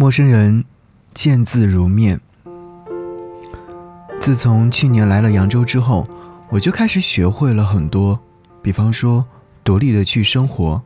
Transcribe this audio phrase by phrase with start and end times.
[0.00, 0.64] 陌生人，
[1.12, 2.20] 见字如面。
[4.20, 6.06] 自从去年来了扬州之后，
[6.50, 8.16] 我就开始学会了很多，
[8.62, 9.26] 比方说
[9.64, 10.80] 独立的去生活。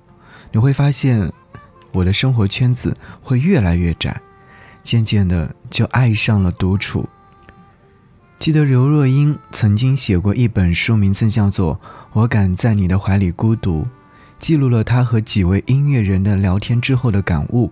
[0.50, 1.30] 你会发现，
[1.92, 4.18] 我的生活圈子会越来越窄，
[4.82, 7.06] 渐渐的就爱上了独处。
[8.38, 11.74] 记得刘若英曾经写过一本书，名字叫做
[12.14, 13.82] 《我敢在你的怀里孤独》，
[14.38, 17.70] 记录了她和几位音乐人的聊天之后的感悟。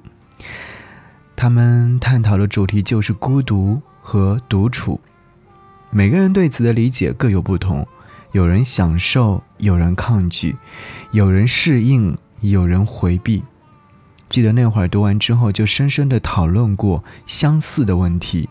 [1.41, 5.01] 他们探讨的主题就是孤独和独处，
[5.91, 7.89] 每个人对此的理解各有不同，
[8.33, 10.55] 有人享受，有人抗拒，
[11.13, 13.43] 有人适应，有人回避。
[14.29, 18.47] 记得那会儿读完之后，就深深的讨论过相似的问题。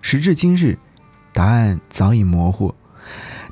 [0.00, 0.78] 时至今日，
[1.32, 2.72] 答案早已模糊，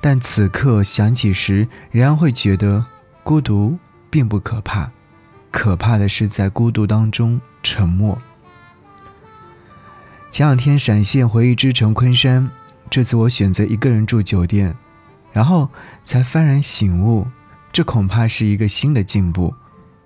[0.00, 2.86] 但此刻想起时，仍然会觉得
[3.24, 3.76] 孤独
[4.08, 4.88] 并不可怕，
[5.50, 8.16] 可怕的是在孤独当中沉默。
[10.30, 12.48] 前两天陕县回忆之城昆山，
[12.90, 14.76] 这次我选择一个人住酒店，
[15.32, 15.68] 然后
[16.04, 17.26] 才幡然醒悟，
[17.72, 19.52] 这恐怕是一个新的进步。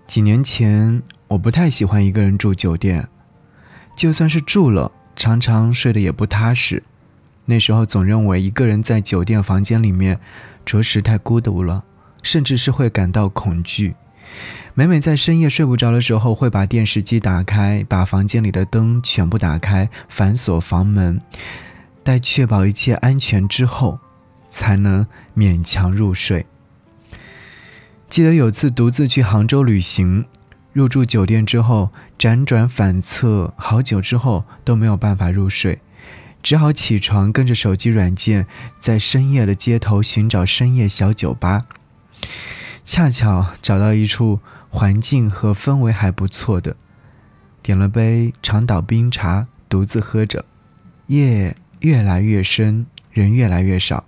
[0.06, 3.06] 几年前我不太喜欢一个人住酒店，
[3.94, 6.82] 就算是住了，常常睡得也不踏实。
[7.44, 10.18] 那时候总认为一个人在酒店房间里面，
[10.64, 11.84] 着实太孤独了，
[12.22, 13.96] 甚至是会感到恐惧。
[14.74, 21.20] 每每在深夜睡不着的时候，会把电视机打开，把房间里的灯全部打开，反锁房门，
[22.02, 23.98] 待确保一切安全之后，
[24.48, 26.46] 才能勉强入睡。
[28.08, 30.24] 记得有次独自去杭州旅行，
[30.72, 35.80] 入住酒店之后，辗转反侧好久之后都没有办法入睡，
[36.42, 38.46] 只好起床，跟着手机软件，
[38.80, 41.66] 在深夜的街头寻找深夜小酒吧。
[42.84, 46.76] 恰巧找到一处环境和氛围还不错的，
[47.62, 50.44] 点了杯长岛冰茶，独自喝着。
[51.06, 54.04] 夜越来越深，人越来越少。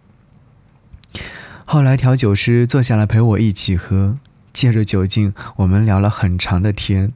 [1.64, 4.18] 后来调酒师坐下来陪我一起喝，
[4.52, 7.12] 借着酒劲，我们聊了很长的天。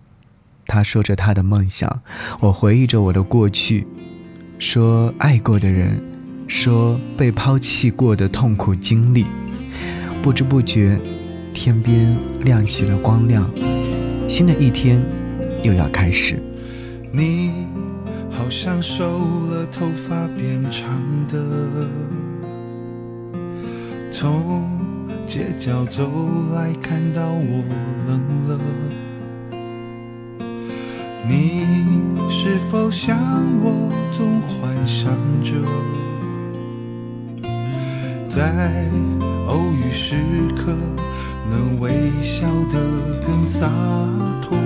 [0.66, 2.02] 他说着他的梦想，
[2.40, 3.86] 我回忆着我的过去，
[4.58, 6.02] 说爱过的人，
[6.46, 9.26] 说被抛弃过的痛苦经历，
[10.22, 11.00] 不知不觉。
[11.60, 13.50] 天边亮起了光亮，
[14.28, 15.02] 新的一天
[15.64, 16.40] 又要开始。
[17.10, 17.66] 你
[18.30, 19.04] 好像瘦
[19.50, 21.36] 了，头发变长的，
[24.12, 24.70] 从
[25.26, 26.08] 街角走
[26.54, 27.64] 来，看到我
[28.06, 28.60] 冷了。
[31.28, 31.64] 你
[32.30, 33.18] 是否像
[33.60, 35.54] 我，总幻想着，
[38.28, 38.88] 在
[39.48, 40.14] 偶遇时
[40.54, 40.72] 刻。
[42.68, 42.78] 能微笑得
[43.26, 43.68] 更洒
[44.42, 44.56] 脱。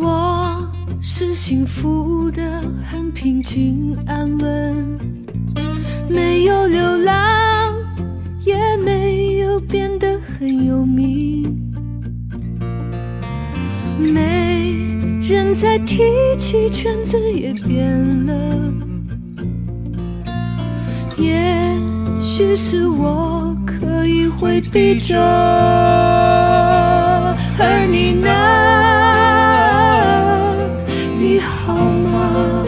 [0.00, 0.68] 我
[1.00, 4.98] 是幸福的，很平静安稳，
[6.08, 7.74] 没有流浪，
[8.44, 11.44] 也没有变得很有名。
[13.98, 14.74] 没
[15.28, 16.02] 人再提
[16.38, 18.32] 起，圈子也变了，
[21.18, 21.76] 也
[22.22, 23.54] 许是我。
[23.80, 25.14] 可以回避着，
[27.60, 28.30] 而你呢？
[31.18, 32.64] 你好吗？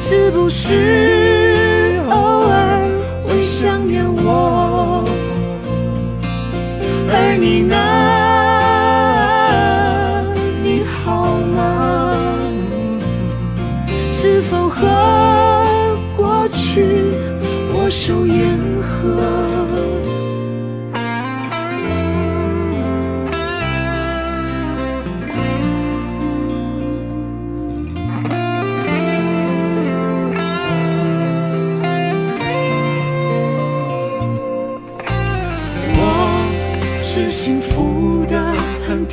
[0.00, 1.13] 是不是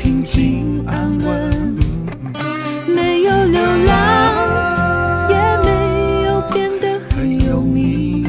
[0.02, 1.78] 平静安稳，
[2.88, 8.26] 没有流浪，也没有变得很有名。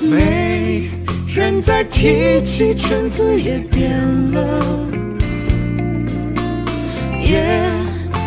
[0.00, 0.88] 没
[1.26, 4.00] 人再提起，圈子也变
[4.32, 4.64] 了，
[7.20, 7.70] 也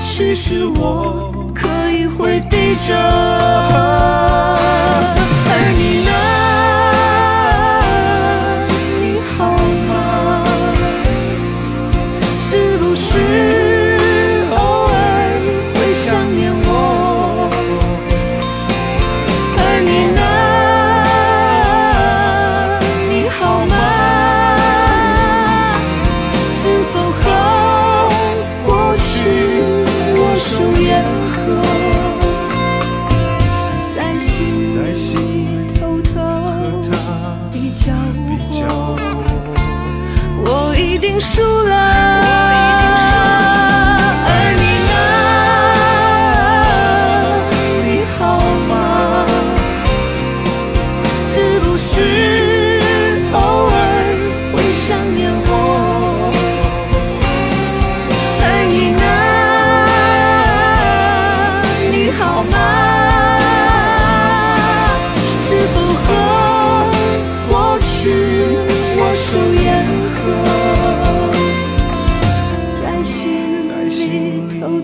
[0.04, 2.94] 许是我可以回避着。
[41.22, 41.91] 输了。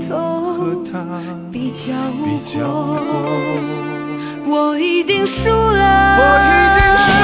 [0.09, 1.93] 和他比较
[2.23, 2.67] 过，
[3.05, 4.49] 过。
[4.49, 6.17] 我一定输了。
[6.19, 7.16] 我一定输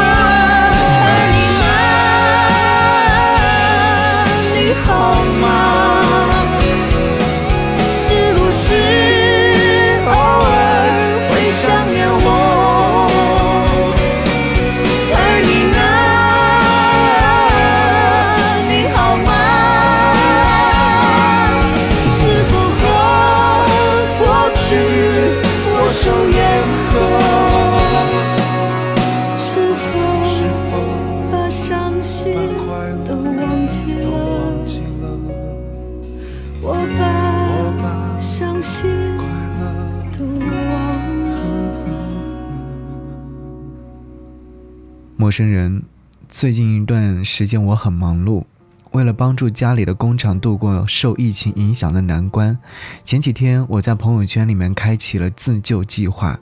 [45.33, 45.81] 生人，
[46.29, 48.43] 最近一段时间我很忙碌，
[48.91, 52.55] 为了帮助家里的工厂度过受疫情影响的难关，
[53.03, 56.39] 前几天我在朋友圈里面开启了自救计划，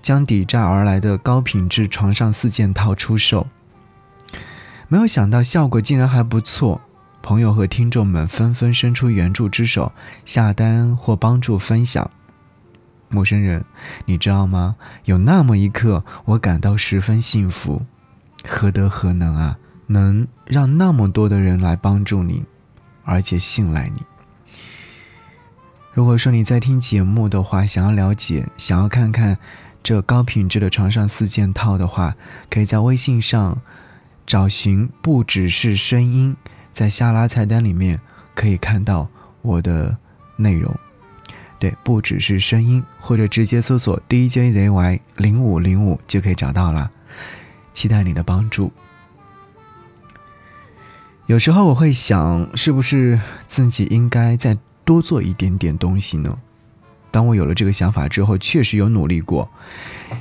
[0.00, 3.46] 将抵债而来的高品质床上四件套出售。
[4.88, 6.80] 没有想到效果竟然还不错，
[7.20, 9.92] 朋友和听众们纷纷伸出援助之手，
[10.24, 12.10] 下单或帮助分享。
[13.10, 13.62] 陌生人，
[14.06, 14.76] 你知道吗？
[15.04, 17.82] 有那么一刻，我感到十分幸福。
[18.46, 22.44] 何德何能啊，能让那么多的人来帮助你，
[23.04, 24.02] 而且信赖你。
[25.92, 29.38] 如果说你在听节目的话，想要了解，想要看看
[29.82, 32.16] 这高品质的床上四件套的话，
[32.48, 33.60] 可以在微信上
[34.26, 36.36] 找寻“不只是声音”，
[36.72, 38.00] 在下拉菜单里面
[38.34, 39.08] 可以看到
[39.42, 39.98] 我的
[40.36, 40.74] 内容。
[41.58, 46.90] 对，不只是声音，或者直接搜索 DJZY 零五零五就可以找到了。
[47.72, 48.72] 期待你的帮助。
[51.26, 56.38] 有时候我会想，是不是自己应该再多做一点点东西呢？
[57.10, 59.50] 当我有了这个想法之后，确实有努力过，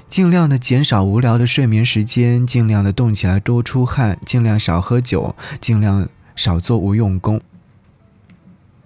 [0.10, 7.42] 尽量的减少无聊的睡眠时间，尽量的动起来多出汗，尽量少喝酒，尽量少做无用功。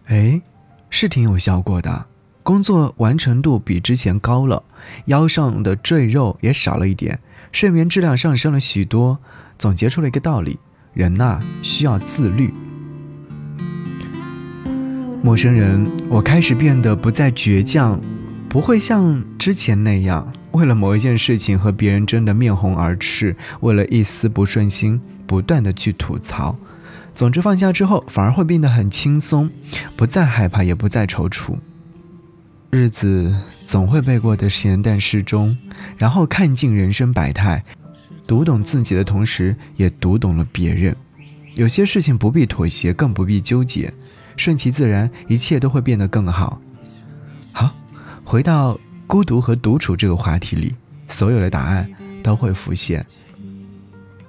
[0.05, 0.41] 哎，
[0.89, 2.05] 是挺有效果的，
[2.45, 4.61] 工作完成度比之前高了，
[5.05, 7.19] 腰上的赘肉也少了一点，
[7.51, 9.17] 睡眠质量上升了许多。
[9.57, 10.59] 总结出了一个道理：
[10.93, 12.53] 人呐、需要自律。
[15.23, 17.99] 陌生人，我开始变得不再倔强，
[18.47, 26.55] 不会像之前那样为了某一件事情和别人争得面红耳赤，为了一丝不顺心不断的去吐槽。
[27.15, 29.49] 总之，放下之后反而会变得很轻松，
[29.97, 31.57] 不再害怕，也不再踌躇。
[32.71, 33.33] 日子
[33.65, 35.57] 总会被过得咸淡适中，
[35.97, 37.63] 然后看尽人生百态，
[38.27, 40.95] 读懂自己的同时，也读懂了别人。
[41.55, 43.93] 有些事情不必妥协，更不必纠结，
[44.35, 46.59] 顺其自然，一切都会变得更好。
[47.53, 47.73] 好，
[48.25, 50.75] 回到孤独和独处这个话题里，
[51.07, 51.89] 所有的答案
[52.21, 53.05] 都会浮现，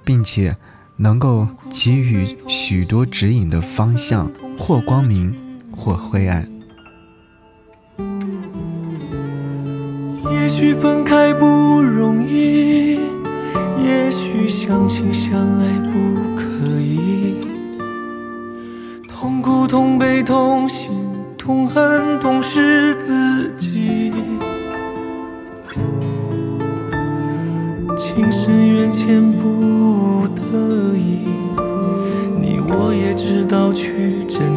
[0.05, 0.55] 并且
[0.95, 5.35] 能够给予许多指引的方向，或光明，
[5.69, 6.49] 或灰暗。
[10.47, 12.97] 也许分开不容易，
[13.83, 17.35] 也许相亲相爱不可以。
[19.09, 20.89] 痛苦、痛悲、痛心、
[21.37, 24.13] 痛恨，痛是自己。
[27.97, 31.27] 情深缘浅不得已，
[32.39, 34.56] 你我也知道去珍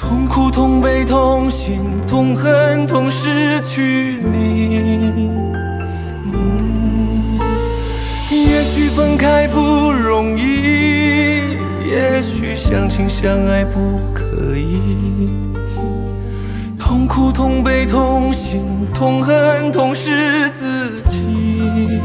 [0.00, 1.78] 痛苦、痛悲、痛心、
[2.08, 5.28] 痛恨、痛失去你。
[8.30, 11.54] 也许分开不容易，
[11.86, 15.28] 也许相亲相爱不可以。
[16.78, 22.00] 痛苦、痛悲、痛心、痛恨、痛失自己。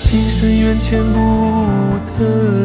[0.00, 2.59] 情深缘浅不得，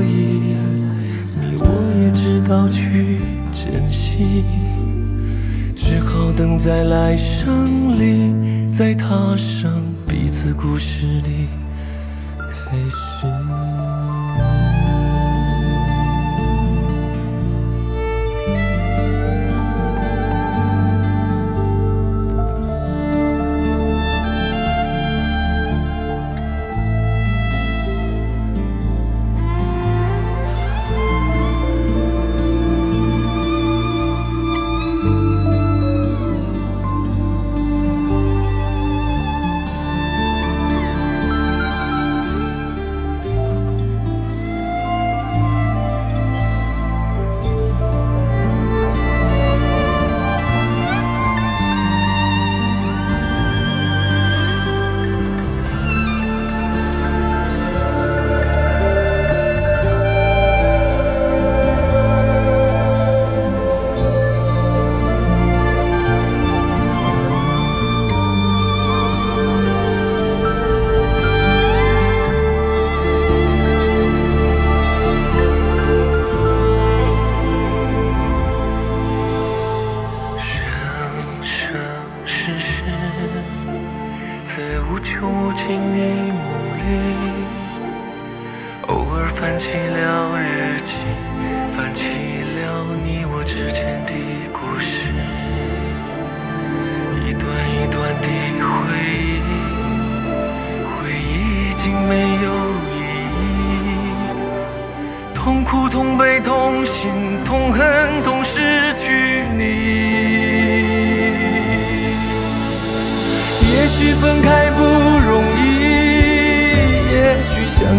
[2.56, 3.20] 要去
[3.52, 4.46] 珍惜，
[5.76, 9.70] 只好等在来生里再踏上。
[10.08, 11.50] 彼此故事里
[12.40, 13.55] 开始。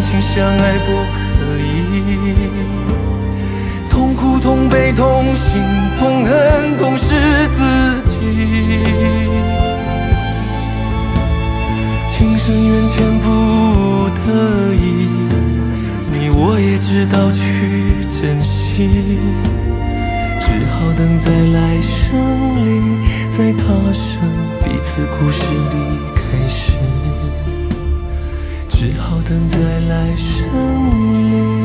[0.09, 1.27] 情相爱不可
[1.59, 1.65] 以。
[3.91, 5.61] 痛苦、痛悲、痛心、
[5.99, 7.59] 痛恨、痛失自
[8.07, 8.15] 己。
[12.09, 15.09] 情深缘浅不得已，
[16.13, 19.19] 你我也知道去珍惜，
[20.41, 22.15] 只好等在来生
[22.65, 22.67] 里，
[23.29, 24.23] 再踏上
[24.63, 25.75] 彼此故事的
[26.15, 26.73] 开始。
[28.69, 29.59] 只好等在
[29.97, 31.57] 来生里。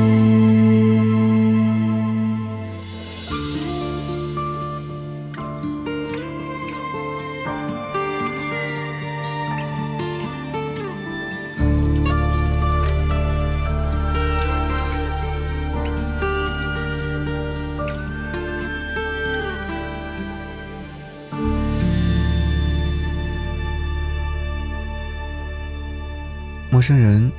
[26.71, 27.29] 陌生人，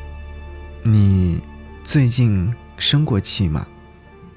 [1.93, 3.67] 最近生过气吗？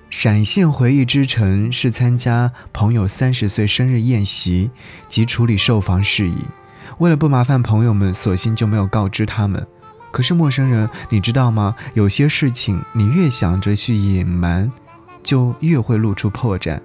[0.09, 4.69] 闪现回忆之城是参加朋友三十岁生日宴席
[5.07, 6.35] 及处理售房事宜，
[6.97, 9.65] 为了不麻烦朋友们，索性就没有告知他们。
[10.11, 11.73] 可是陌生人，你知道吗？
[11.93, 14.69] 有些事情你越想着去隐瞒，
[15.23, 16.77] 就越会露出破绽。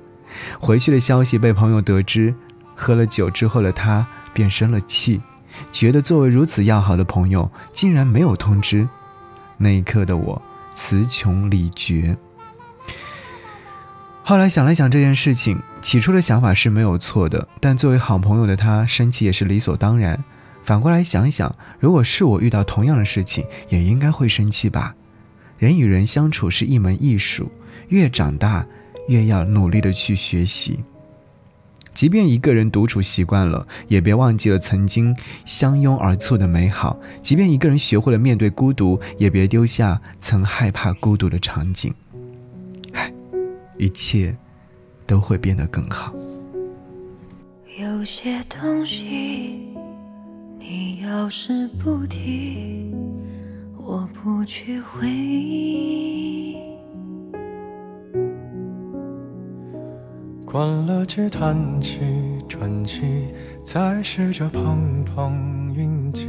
[0.61, 2.33] 回去的消息被朋友得知，
[2.77, 5.21] 喝了酒之后的他便生了气。
[5.73, 8.89] 觉得作为如此要好的朋友，竟然没有通知，
[9.57, 10.41] 那一刻的我
[10.80, 12.16] 词穷理绝。
[14.25, 20.25] 后来想了想这件事情，起初的想法是没有错的，但作为好朋友的他，生气也是理所当然。
[20.62, 24.94] 反过来想想，如果是我遇到同样的事情，也应该会生气吧。
[25.58, 27.52] 人与人相处是一门艺术，
[27.88, 28.66] 越长大
[29.08, 30.82] 越要努力的去学习。
[31.92, 41.92] 即便一个人独处习惯了，也别忘记了曾经相拥而促的美好；即便一个人学会了面对孤独，也别丢下曾害怕孤独的场景。
[42.92, 43.12] 唉，
[43.76, 44.37] 一切
[45.06, 46.14] 都会变得更好。
[47.78, 49.68] 有些东西
[50.59, 52.94] 你要是不提，
[53.76, 56.56] 我不去回忆。
[60.50, 62.00] 关了机，弹起
[62.49, 66.26] 专辑，再试着碰碰运气，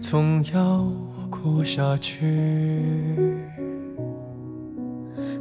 [0.00, 0.84] 总要
[1.30, 3.14] 过下去。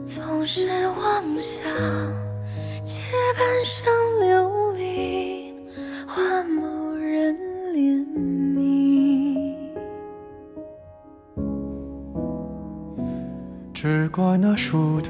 [0.06, 1.64] 总是妄想
[2.84, 3.02] 借
[3.36, 5.56] 半生流离
[6.08, 7.36] 换某人
[7.74, 8.06] 怜
[8.54, 9.56] 悯，
[13.74, 15.10] 只怪那输得